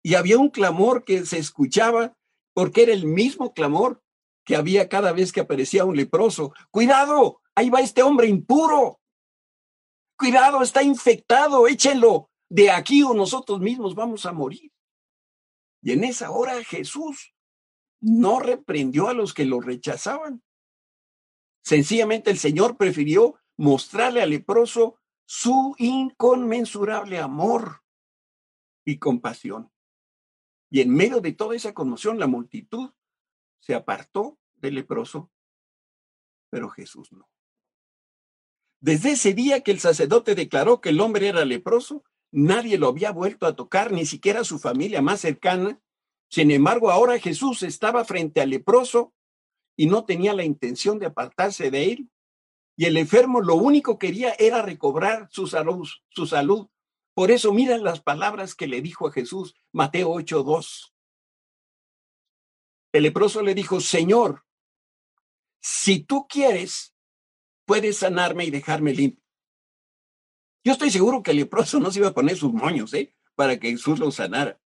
[0.02, 2.16] y había un clamor que se escuchaba
[2.54, 4.02] porque era el mismo clamor
[4.46, 6.54] que había cada vez que aparecía un leproso.
[6.70, 9.00] Cuidado, ahí va este hombre impuro.
[10.16, 14.72] Cuidado, está infectado, échenlo de aquí o nosotros mismos vamos a morir.
[15.82, 17.34] Y en esa hora Jesús
[18.00, 20.44] no reprendió a los que lo rechazaban.
[21.64, 27.82] Sencillamente el Señor prefirió mostrarle al leproso su inconmensurable amor
[28.84, 29.72] y compasión.
[30.70, 32.92] Y en medio de toda esa conmoción, la multitud
[33.66, 35.28] se apartó del leproso,
[36.50, 37.28] pero Jesús no.
[38.80, 43.10] Desde ese día que el sacerdote declaró que el hombre era leproso, nadie lo había
[43.10, 45.80] vuelto a tocar, ni siquiera su familia más cercana.
[46.28, 49.12] Sin embargo, ahora Jesús estaba frente al leproso
[49.74, 52.10] y no tenía la intención de apartarse de él.
[52.76, 56.68] Y el enfermo lo único que quería era recobrar su salud, su salud.
[57.14, 60.92] Por eso miren las palabras que le dijo a Jesús, Mateo 8:2.
[62.96, 64.42] El leproso le dijo, Señor,
[65.60, 66.94] si tú quieres,
[67.66, 69.22] puedes sanarme y dejarme limpio.
[70.64, 73.14] Yo estoy seguro que el leproso no se iba a poner sus moños, ¿eh?
[73.34, 74.58] Para que Jesús lo sanara.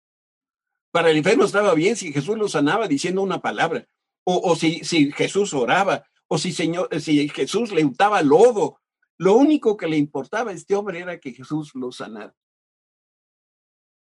[0.91, 3.87] Para el enfermo estaba bien si Jesús lo sanaba diciendo una palabra,
[4.23, 8.79] o, si, Jesús oraba, o si, señor, si Jesús le untaba lodo.
[9.17, 12.35] Lo único que le importaba a este hombre era que Jesús lo sanara.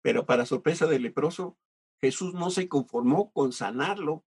[0.01, 1.59] Pero para sorpresa del leproso,
[2.01, 4.25] Jesús no se conformó con sanarlo.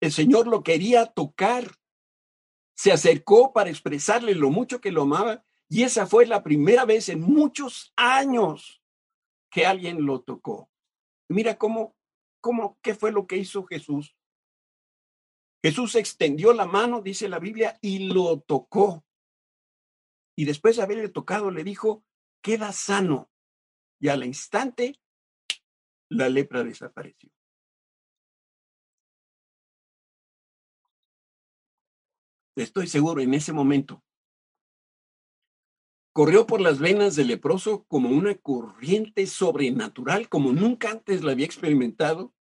[0.00, 1.72] El Señor lo quería tocar.
[2.74, 7.08] Se acercó para expresarle lo mucho que lo amaba y esa fue la primera vez
[7.08, 8.82] en muchos años
[9.50, 10.70] que alguien lo tocó.
[11.28, 11.96] Mira cómo,
[12.40, 14.16] cómo, qué fue lo que hizo Jesús.
[15.62, 19.04] Jesús extendió la mano, dice la Biblia, y lo tocó.
[20.36, 22.04] Y después de haberle tocado, le dijo,
[22.42, 23.30] queda sano.
[23.98, 25.00] Y al instante
[26.08, 27.30] la lepra desapareció.
[32.56, 34.02] Estoy seguro, en ese momento,
[36.14, 41.44] corrió por las venas del leproso como una corriente sobrenatural, como nunca antes la había
[41.44, 42.32] experimentado,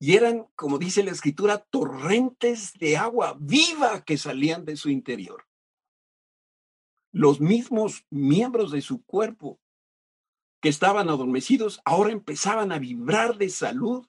[0.00, 5.44] y eran, como dice la escritura, torrentes de agua viva que salían de su interior.
[7.10, 9.58] los mismos miembros de su cuerpo
[10.60, 14.06] que estaban adormecidos ahora empezaban a vibrar de salud.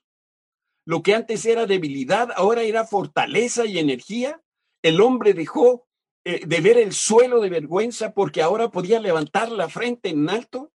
[0.85, 4.41] Lo que antes era debilidad, ahora era fortaleza y energía.
[4.81, 5.87] El hombre dejó
[6.25, 10.71] eh, de ver el suelo de vergüenza porque ahora podía levantar la frente en alto.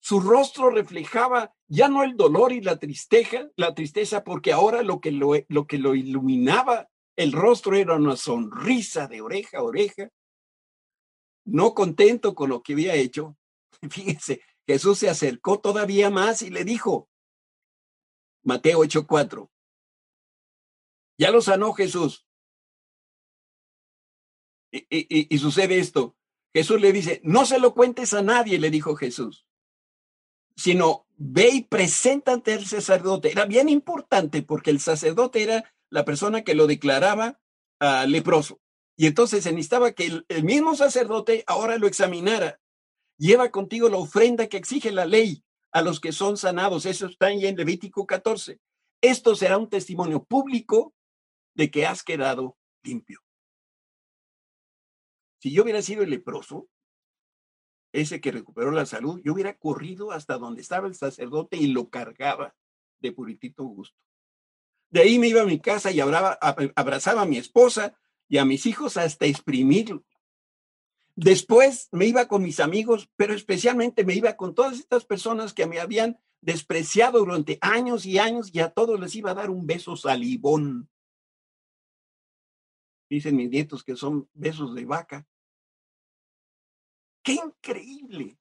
[0.00, 5.00] Su rostro reflejaba ya no el dolor y la tristeza, la tristeza porque ahora lo
[5.00, 10.08] que lo, lo que lo iluminaba el rostro era una sonrisa de oreja a oreja.
[11.46, 13.36] No contento con lo que había hecho,
[13.90, 17.08] fíjense, Jesús se acercó todavía más y le dijo,
[18.42, 19.50] Mateo 8:4,
[21.18, 22.26] ya lo sanó Jesús.
[24.72, 26.16] Y, sucede esto.
[26.52, 29.46] Jesús le dice, no se lo cuentes a nadie, le dijo Jesús,
[30.56, 33.30] sino ve y presenta ante el sacerdote.
[33.30, 37.40] Era bien importante porque el sacerdote era la persona que lo declaraba
[37.80, 38.60] uh, leproso.
[38.96, 42.60] Y entonces se necesitaba que el mismo sacerdote ahora lo examinara
[43.16, 46.86] lleva contigo la ofrenda que exige la ley a los que son sanados.
[46.86, 48.60] Eso está en Levítico 14.
[49.00, 50.94] Esto será un testimonio público
[51.54, 53.20] de que has quedado limpio.
[55.40, 56.68] Si yo hubiera sido el leproso,
[57.92, 61.90] ese que recuperó la salud, yo hubiera corrido hasta donde estaba el sacerdote y lo
[61.90, 62.54] cargaba
[63.00, 63.96] de puritito gusto.
[64.90, 67.96] De ahí me iba a mi casa y abrazaba a mi esposa
[68.28, 70.04] y a mis hijos hasta exprimirlo.
[71.16, 75.66] Después me iba con mis amigos, pero especialmente me iba con todas estas personas que
[75.66, 79.66] me habían despreciado durante años y años y a todos les iba a dar un
[79.66, 80.90] beso salivón.
[83.08, 85.26] Dicen mis nietos que son besos de vaca.
[87.22, 88.36] Qué increíble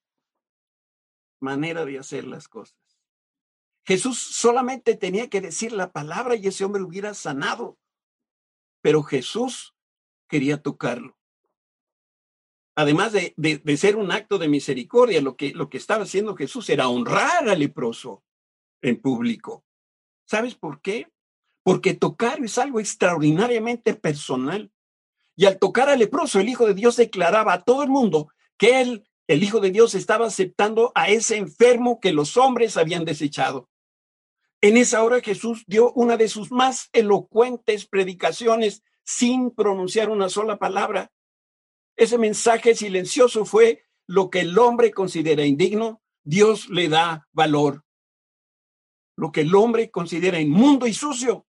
[1.39, 2.77] manera de hacer las cosas.
[3.85, 7.77] Jesús solamente tenía que decir la palabra y ese hombre hubiera sanado,
[8.81, 9.75] pero Jesús
[10.27, 11.17] quería tocarlo
[12.75, 13.33] además de,
[13.77, 17.59] ser un acto de misericordia, lo que, lo que estaba haciendo Jesús era honrar al
[17.59, 18.23] leproso
[18.81, 19.63] en público.
[20.25, 21.11] ¿Sabes por qué?
[21.63, 24.71] Porque tocar es algo extraordinariamente personal.
[25.35, 28.81] Y al tocar al leproso, el Hijo de Dios declaraba a todo el mundo que
[28.81, 33.69] él, el Hijo de Dios, estaba aceptando a ese enfermo que los hombres habían desechado.
[34.61, 40.57] En esa hora Jesús dio una de sus más elocuentes predicaciones sin pronunciar una sola
[40.57, 41.11] palabra.
[41.95, 47.83] Ese mensaje silencioso fue lo que el hombre considera indigno, Dios le da valor.
[49.15, 51.45] Lo que el hombre considera inmundo y sucio,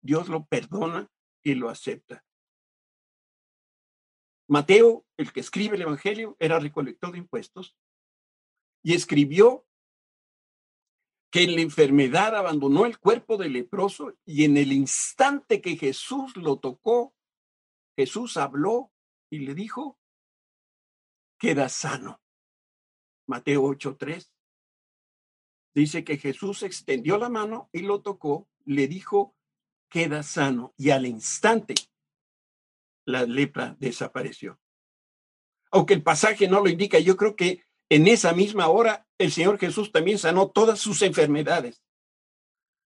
[0.00, 1.10] Dios lo perdona
[1.42, 2.24] y lo acepta.
[4.48, 7.76] Mateo, el que escribe el Evangelio, era recolector de impuestos
[8.82, 9.66] y escribió
[11.30, 16.36] que en la enfermedad abandonó el cuerpo del leproso y en el instante que Jesús
[16.36, 17.14] lo tocó,
[17.96, 18.91] Jesús habló
[19.32, 19.98] y le dijo,
[21.38, 22.20] queda sano.
[23.26, 24.30] Mateo 8:3
[25.74, 29.34] dice que Jesús extendió la mano y lo tocó, le dijo,
[29.88, 30.74] queda sano.
[30.76, 31.74] Y al instante
[33.06, 34.60] la lepra desapareció.
[35.70, 39.58] Aunque el pasaje no lo indica, yo creo que en esa misma hora el Señor
[39.58, 41.82] Jesús también sanó todas sus enfermedades.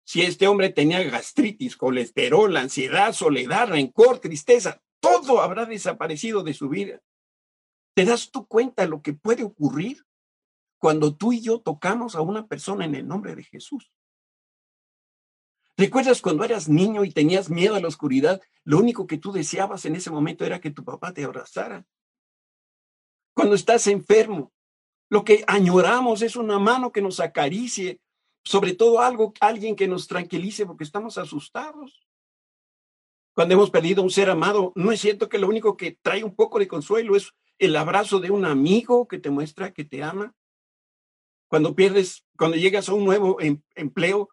[0.07, 6.69] Si este hombre tenía gastritis, colesterol, ansiedad, soledad, rencor, tristeza, todo habrá desaparecido de su
[6.69, 7.01] vida.
[7.95, 10.05] ¿Te das tú cuenta de lo que puede ocurrir
[10.79, 13.93] cuando tú y yo tocamos a una persona en el nombre de Jesús?
[15.77, 18.41] ¿Recuerdas cuando eras niño y tenías miedo a la oscuridad?
[18.65, 21.85] Lo único que tú deseabas en ese momento era que tu papá te abrazara.
[23.35, 24.53] Cuando estás enfermo,
[25.11, 28.01] lo que añoramos es una mano que nos acaricie,
[28.45, 32.04] sobre todo algo, alguien que nos tranquilice porque estamos asustados
[33.35, 36.37] cuando hemos perdido un ser amado, ¿no es cierto que lo único que trae un
[36.37, 40.35] poco de consuelo es el abrazo de un amigo que te muestra que te ama?
[41.49, 44.29] Cuando pierdes, cuando llegas a un nuevo em, empleo,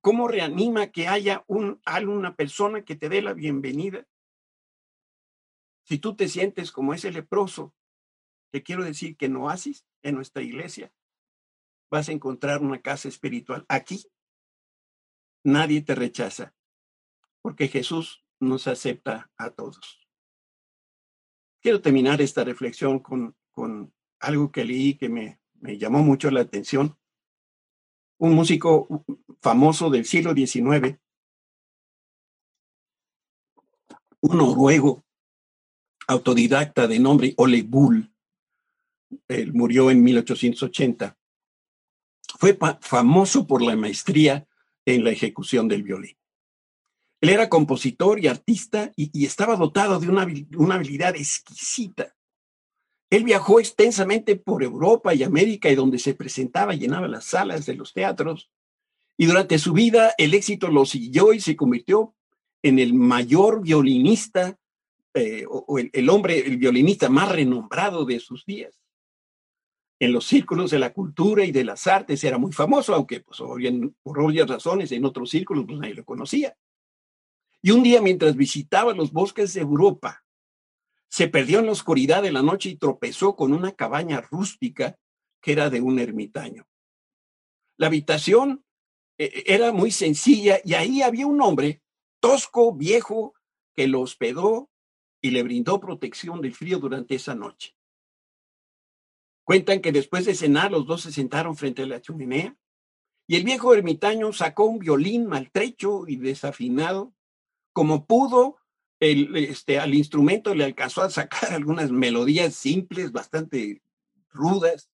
[0.00, 4.06] ¿cómo reanima que haya un, una persona que te dé la bienvenida?
[5.84, 7.74] Si tú te sientes como ese leproso,
[8.50, 10.90] te quiero decir que no haces en nuestra iglesia,
[11.90, 13.66] vas a encontrar una casa espiritual.
[13.68, 14.06] Aquí
[15.44, 16.54] nadie te rechaza,
[17.42, 19.98] porque Jesús nos acepta a todos.
[21.60, 26.40] Quiero terminar esta reflexión con, con algo que leí que me, me llamó mucho la
[26.40, 26.96] atención.
[28.18, 29.04] Un músico
[29.40, 30.98] famoso del siglo XIX,
[34.20, 35.04] un noruego
[36.08, 38.12] autodidacta de nombre Ole Bull,
[39.28, 41.16] él murió en 1880,
[42.38, 44.46] fue famoso por la maestría
[44.84, 46.16] en la ejecución del violín.
[47.20, 52.14] Él era compositor y artista y, estaba dotado de una, habilidad exquisita.
[53.10, 57.74] Él viajó extensamente por Europa y América y donde se presentaba llenaba las salas de
[57.74, 58.50] los teatros.
[59.16, 62.14] Y durante su vida el éxito lo siguió y se convirtió
[62.62, 64.56] en el mayor violinista
[65.14, 68.78] eh, o, el, hombre, el violinista más renombrado de sus días.
[70.00, 73.40] En los círculos de la cultura y de las artes era muy famoso, aunque pues,
[74.02, 76.54] por obvias razones en otros círculos pues, nadie lo conocía.
[77.62, 80.24] Y un día mientras visitaba los bosques de Europa,
[81.08, 84.96] se perdió en la oscuridad de la noche y tropezó con una cabaña rústica
[85.40, 86.66] que era de un ermitaño.
[87.76, 88.64] La habitación
[89.18, 91.82] eh, eh, era muy sencilla y ahí había un hombre
[92.20, 93.34] tosco, viejo,
[93.74, 94.70] que lo hospedó
[95.22, 97.74] y le brindó protección del frío durante esa noche.
[99.44, 102.56] Cuentan que después de cenar los dos se sentaron frente a la chimenea
[103.26, 107.14] y el viejo ermitaño sacó un violín maltrecho y desafinado.
[107.78, 108.56] Como pudo,
[108.98, 113.84] el, este, al instrumento le alcanzó a sacar algunas melodías simples, bastante
[114.30, 114.90] rudas.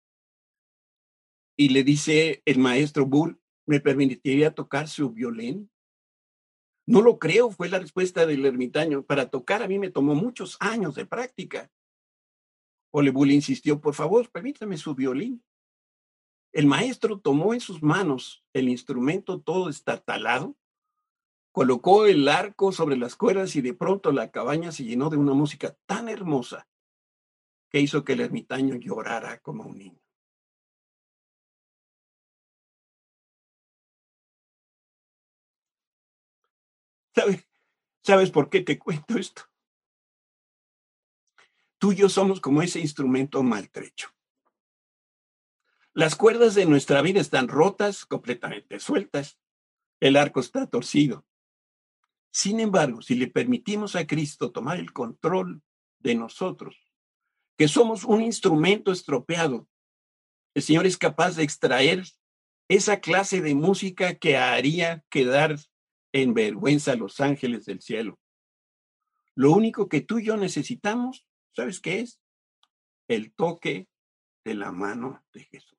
[1.57, 5.71] Y le dice el maestro Bull, ¿me permitiría tocar su violín?
[6.85, 9.03] No lo creo, fue la respuesta del ermitaño.
[9.03, 11.73] Para tocar a mí me tomó muchos años de práctica.
[12.93, 15.43] Bull insistió, por favor, permítame su violín.
[16.53, 20.55] El maestro tomó en sus manos el instrumento todo estartalado
[21.55, 25.35] colocó el arco sobre las cuerdas y de pronto la cabaña se llenó de una
[25.35, 26.67] música tan hermosa
[27.71, 30.01] que hizo que el ermitaño llorara como un niño.
[37.15, 37.47] ¿Sabes,
[38.03, 39.43] ¿Sabes por qué te cuento esto?
[41.79, 44.09] Tú y yo somos como ese instrumento maltrecho.
[45.93, 49.39] Las cuerdas de nuestra vida están rotas, completamente sueltas.
[50.01, 51.25] El arco está torcido.
[52.35, 55.63] Sin embargo, si le permitimos a Cristo tomar el control
[56.01, 56.77] de nosotros,
[57.57, 59.69] que somos un instrumento estropeado,
[60.53, 62.03] el Señor es capaz de extraer
[62.69, 65.61] esa clase de música que haría quedar
[66.13, 68.19] en vergüenza a los ángeles del cielo.
[69.37, 72.21] Lo único que tú y yo necesitamos, ¿sabes qué es?
[73.07, 73.87] El toque
[74.45, 75.79] de la mano de Jesús.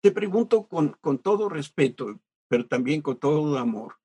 [0.00, 2.20] Te pregunto con, con todo respeto,
[2.50, 4.00] pero también con todo amor.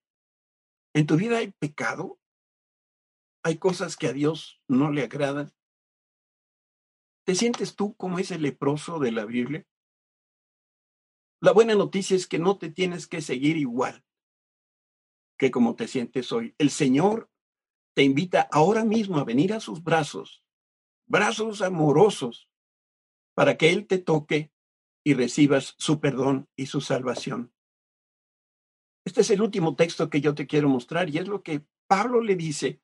[0.94, 2.20] ¿En tu vida hay pecado?
[3.44, 5.52] ¿Hay cosas que a Dios no le agradan?
[7.26, 9.66] ¿Te sientes tú como ese leproso de la Biblia?
[11.42, 14.06] La buena noticia es que no te tienes que seguir igual
[15.38, 16.54] que como te sientes hoy.
[16.60, 17.32] El Señor
[17.96, 20.46] te invita ahora mismo a venir a sus brazos,
[21.08, 22.48] brazos amorosos,
[23.34, 24.54] para que Él te toque
[25.04, 27.55] y recibas su perdón y su salvación.
[29.06, 32.22] Este es el último texto que yo te quiero mostrar y es lo que Pablo
[32.22, 32.82] le dice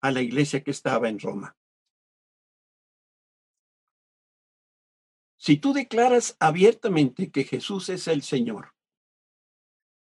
[0.00, 1.56] a la iglesia que estaba en Roma.
[5.36, 8.74] Si tú declaras abiertamente que Jesús es el Señor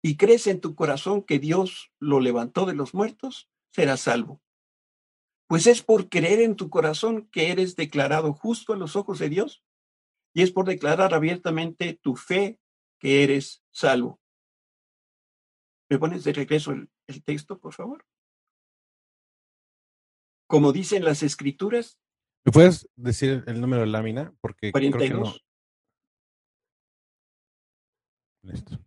[0.02, 4.42] y crees en tu corazón que Dios lo levantó de los muertos, serás salvo.
[5.46, 9.28] Pues es por creer en tu corazón que eres declarado justo a los ojos de
[9.28, 9.62] Dios
[10.32, 12.61] y es por declarar abiertamente tu fe
[12.98, 14.19] que eres salvo.
[15.91, 16.88] ¿Me pones de regreso el,
[17.24, 18.07] texto, por favor?
[20.47, 21.99] Como dicen las escrituras.
[22.45, 24.32] ¿Me puedes decir el número de lámina?
[24.41, 25.45] Porque 42.
[28.43, 28.78] Listo.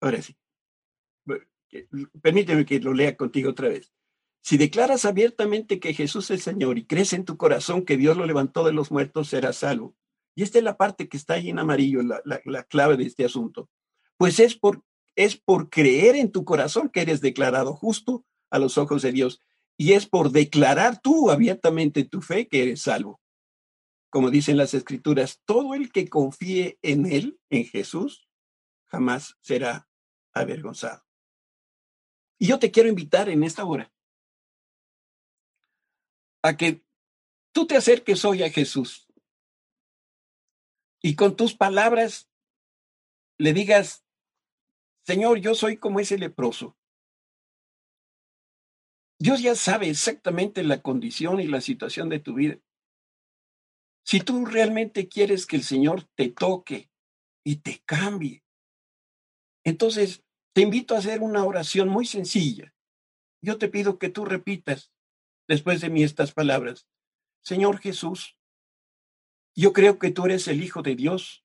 [0.00, 0.36] Ahora sí.
[2.22, 3.92] Permíteme que lo lea contigo otra vez.
[4.40, 8.24] Si declaras abiertamente que Jesús es Señor y crees en tu corazón que Dios lo
[8.24, 9.96] levantó de los muertos, serás salvo.
[10.36, 13.68] Y esta es la parte que está ahí en amarillo, la clave de este asunto.
[14.20, 14.84] Pues es por,
[15.16, 19.42] es por creer en tu corazón que eres declarado justo a los ojos de Dios.
[19.78, 23.18] Y es por declarar tú abiertamente tu fe que eres salvo.
[24.10, 28.28] Como dicen las escrituras, todo el que confíe en Él, en Jesús,
[28.88, 29.88] jamás será
[30.34, 31.02] avergonzado.
[32.38, 33.90] Y yo te quiero invitar en esta hora
[36.42, 36.84] a que
[37.52, 39.08] tú te acerques hoy a Jesús
[41.00, 42.30] y con tus palabras
[43.38, 44.04] le digas,
[45.10, 46.76] Señor, yo soy como ese leproso.
[49.18, 52.60] Dios ya sabe exactamente la condición y la situación de tu vida.
[54.04, 56.92] Si tú realmente quieres que el Señor te toque
[57.44, 58.44] y te cambie,
[59.64, 62.72] entonces te invito a hacer una oración muy sencilla.
[63.42, 64.92] Yo te pido que tú repitas
[65.48, 66.86] después de mí estas palabras.
[67.42, 68.38] Señor Jesús,
[69.56, 71.44] yo creo que tú eres el Hijo de Dios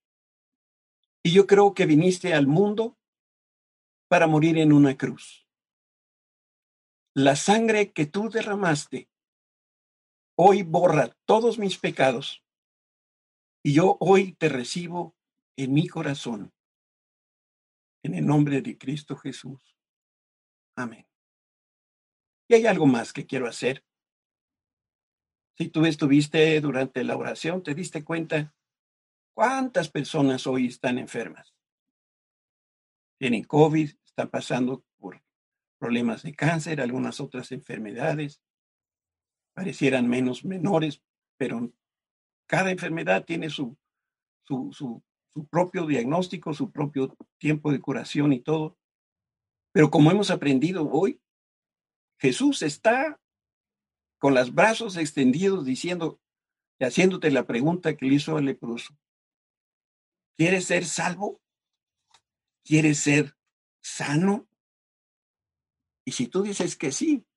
[1.23, 2.99] y yo creo que viniste al mundo
[4.15, 5.45] para morir en una cruz.
[7.13, 9.09] la sangre que tú derramaste
[10.37, 12.41] hoy borra todos mis pecados
[13.61, 15.17] y yo hoy te recibo
[15.57, 16.53] en mi corazón.
[18.03, 19.59] En el nombre de Cristo Jesús.
[20.77, 21.05] Amén.
[22.47, 23.83] Y hay algo más que quiero hacer.
[25.57, 28.55] Si tú estuviste durante la oración, te diste cuenta
[29.33, 31.53] cuántas personas hoy están enfermas.
[33.17, 35.21] Tienen COVID, están pasando por
[35.77, 38.41] problemas de cáncer, algunas otras enfermedades.
[39.53, 41.03] Parecieran menos menores,
[41.37, 41.73] pero
[42.47, 43.77] cada enfermedad tiene su,
[44.43, 45.03] su, su,
[45.33, 48.77] su propio diagnóstico, su propio tiempo de curación y todo.
[49.73, 51.19] Pero como hemos aprendido hoy,
[52.17, 53.19] Jesús está
[54.17, 56.21] con los brazos extendidos diciendo
[56.79, 58.97] y haciéndote la pregunta que le hizo al leproso.
[60.37, 61.41] ¿Quieres ser salvo?
[62.63, 63.34] ¿Quieres ser
[63.85, 64.47] sano?
[66.05, 67.27] Y si tú dices que sí,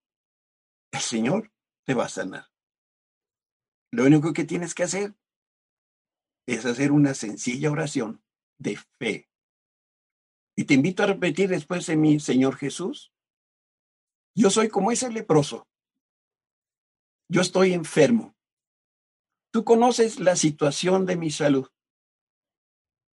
[0.92, 1.52] el Señor
[1.84, 2.50] te va a sanar.
[3.92, 5.14] Lo único que tienes que hacer
[6.46, 8.22] es hacer una sencilla oración
[8.58, 9.28] de fe.
[10.56, 13.12] Y te invito a repetir después de mí, Señor Jesús,
[14.34, 15.68] yo soy como ese leproso.
[17.30, 18.34] Yo estoy enfermo.
[19.52, 21.68] Tú conoces la situación de mi salud.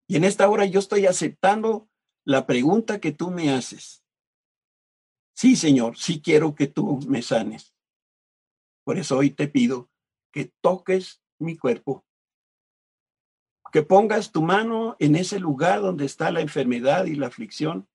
[0.07, 1.89] Y en esta hora yo estoy aceptando
[2.24, 4.04] la pregunta que tú me haces.
[5.34, 7.74] Sí, Señor, sí quiero que tú me sanes.
[8.84, 9.90] Por eso hoy te pido
[10.32, 12.04] que toques mi cuerpo,
[13.72, 17.88] que pongas tu mano en ese lugar donde está la enfermedad y la aflicción,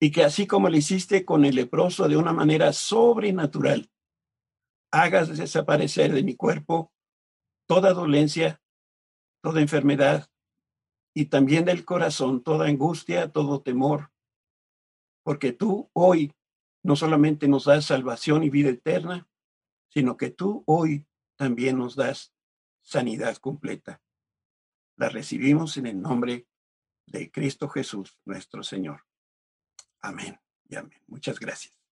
[0.00, 3.90] y que así como lo hiciste con el leproso de una manera sobrenatural,
[4.90, 6.92] hagas desaparecer de mi cuerpo
[7.66, 8.60] toda dolencia,
[9.42, 10.28] toda enfermedad,
[11.14, 14.10] y también del corazón toda angustia, todo temor,
[15.22, 16.34] porque tú hoy
[16.82, 19.28] no solamente nos das salvación y vida eterna,
[19.88, 21.06] sino que tú hoy
[21.36, 22.34] también nos das
[22.82, 24.02] sanidad completa.
[24.96, 26.46] La recibimos en el nombre
[27.06, 29.06] de Cristo Jesús, nuestro Señor.
[30.00, 30.38] Amén
[30.68, 31.00] y amén.
[31.06, 31.83] Muchas gracias.